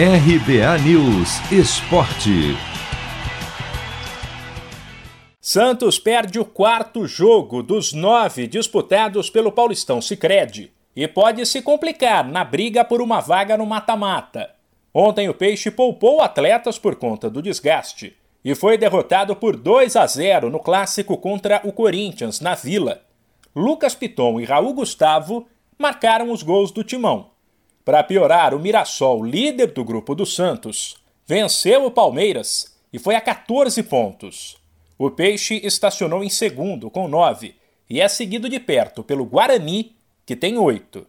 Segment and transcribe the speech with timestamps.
[0.00, 2.56] RBA News Esporte.
[5.40, 12.24] Santos perde o quarto jogo dos nove disputados pelo Paulistão Sicredi e pode se complicar
[12.28, 14.54] na briga por uma vaga no mata-mata.
[14.94, 20.06] Ontem o Peixe poupou atletas por conta do desgaste e foi derrotado por 2 a
[20.06, 23.02] 0 no clássico contra o Corinthians na Vila.
[23.52, 27.36] Lucas Piton e Raul Gustavo marcaram os gols do Timão.
[27.88, 33.20] Para piorar, o Mirassol, líder do grupo do Santos, venceu o Palmeiras e foi a
[33.22, 34.58] 14 pontos.
[34.98, 37.54] O Peixe estacionou em segundo, com 9,
[37.88, 39.96] e é seguido de perto pelo Guarani,
[40.26, 41.06] que tem 8.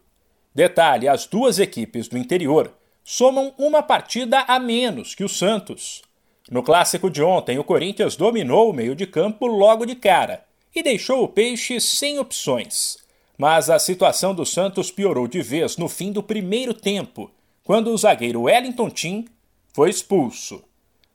[0.55, 2.73] Detalhe: as duas equipes do interior
[3.03, 6.01] somam uma partida a menos que o Santos.
[6.49, 10.81] No clássico de ontem, o Corinthians dominou o meio de campo logo de cara e
[10.81, 13.08] deixou o Peixe sem opções.
[13.39, 17.31] Mas a situação do Santos piorou de vez no fim do primeiro tempo,
[17.63, 19.25] quando o zagueiro Wellington Tim
[19.73, 20.61] foi expulso.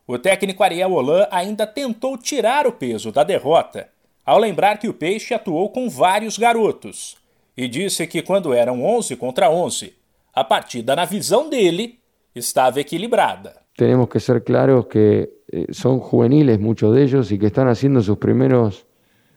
[0.06, 3.90] O técnico Ariel Holan ainda tentou tirar o peso da derrota,
[4.24, 7.18] ao lembrar que o Peixe atuou com vários garotos,
[7.54, 9.92] e disse que quando eram 11 contra 11,
[10.32, 11.98] a partida, na visão dele,
[12.34, 13.54] estava equilibrada.
[13.76, 18.16] Temos que ser claros que eh, são juveniles muitos deles e que estão fazendo seus
[18.16, 18.86] primeiros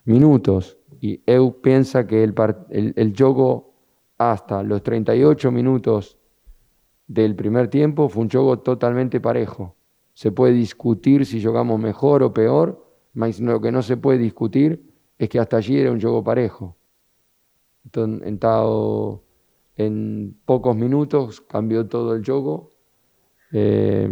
[0.06, 2.34] minutos y Eu piensa que el,
[2.70, 3.74] el, el juego
[4.18, 6.18] hasta los 38 minutos
[7.08, 9.76] del primer tiempo fue un juego totalmente parejo.
[10.14, 14.84] Se puede discutir si jugamos mejor o peor, mas lo que no se puede discutir
[15.18, 16.76] es que hasta allí era un juego parejo.
[17.86, 18.28] Entonces,
[19.78, 22.74] en pocos minutos cambió todo el juego.
[23.54, 24.10] Eh,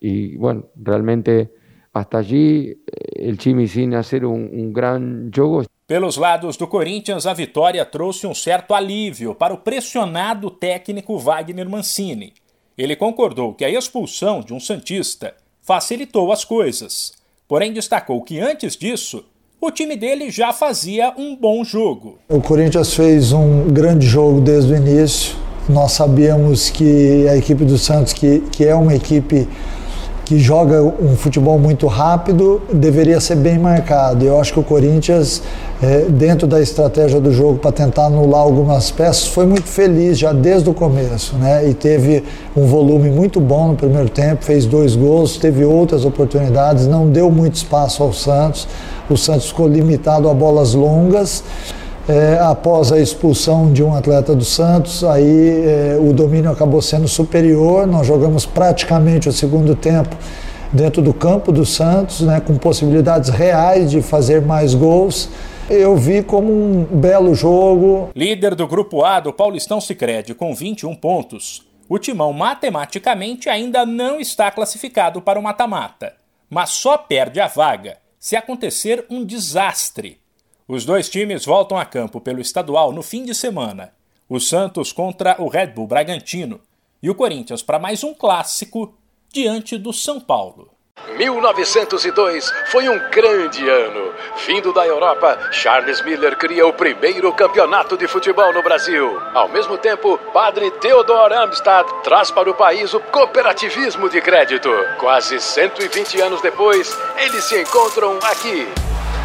[0.00, 1.54] y bueno, realmente
[1.92, 2.82] hasta allí eh,
[3.14, 5.62] el Chimi sin hacer un, un gran juego
[5.92, 11.68] Pelos lados do Corinthians, a vitória trouxe um certo alívio para o pressionado técnico Wagner
[11.68, 12.32] Mancini.
[12.78, 17.12] Ele concordou que a expulsão de um Santista facilitou as coisas,
[17.46, 19.22] porém destacou que antes disso,
[19.60, 22.18] o time dele já fazia um bom jogo.
[22.26, 25.36] O Corinthians fez um grande jogo desde o início.
[25.68, 29.46] Nós sabíamos que a equipe do Santos, que, que é uma equipe
[30.24, 34.24] que joga um futebol muito rápido, deveria ser bem marcado.
[34.24, 35.42] Eu acho que o Corinthians,
[35.82, 40.32] é, dentro da estratégia do jogo para tentar anular algumas peças, foi muito feliz já
[40.32, 41.68] desde o começo, né?
[41.68, 42.22] E teve
[42.56, 47.30] um volume muito bom no primeiro tempo, fez dois gols, teve outras oportunidades, não deu
[47.30, 48.68] muito espaço ao Santos.
[49.10, 51.42] O Santos ficou limitado a bolas longas.
[52.08, 57.06] É, após a expulsão de um atleta do Santos, aí é, o domínio acabou sendo
[57.06, 57.86] superior.
[57.86, 60.16] Nós jogamos praticamente o segundo tempo
[60.72, 65.28] dentro do campo do Santos, né, com possibilidades reais de fazer mais gols.
[65.70, 68.10] Eu vi como um belo jogo.
[68.16, 74.18] Líder do grupo A do Paulistão Sicredi com 21 pontos, o Timão matematicamente ainda não
[74.18, 76.14] está classificado para o mata-mata,
[76.50, 80.21] mas só perde a vaga se acontecer um desastre
[80.66, 83.92] os dois times voltam a campo pelo estadual no fim de semana.
[84.28, 86.60] O Santos contra o Red Bull Bragantino
[87.02, 88.94] e o Corinthians para mais um clássico
[89.32, 90.70] diante do São Paulo.
[91.16, 94.14] 1902 foi um grande ano.
[94.46, 99.20] Vindo da Europa, Charles Miller cria o primeiro campeonato de futebol no Brasil.
[99.34, 104.70] Ao mesmo tempo, padre Theodor Amstad traz para o país o cooperativismo de crédito.
[104.98, 108.91] Quase 120 anos depois, eles se encontram aqui.